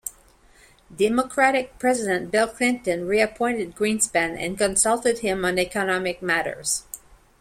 Democratic 0.97 1.77
president 1.77 2.31
Bill 2.31 2.47
Clinton 2.47 3.05
reappointed 3.05 3.75
Greenspan, 3.75 4.35
and 4.35 4.57
consulted 4.57 5.19
him 5.19 5.45
on 5.45 5.59
economic 5.59 6.23
matters. 6.23 6.85